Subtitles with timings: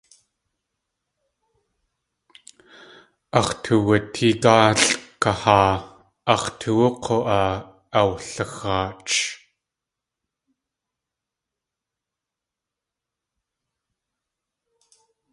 [3.39, 4.85] Ax̲ tuwatee gáalʼ
[5.21, 5.73] kahaa;
[6.33, 7.53] ax̲ toowú k̲u.aa
[7.99, 9.15] awlixaach.